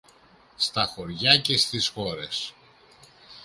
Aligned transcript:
στα 0.55 0.85
χωριά 0.85 1.37
και 1.37 1.57
στις 1.57 1.87
χώρες. 1.87 2.53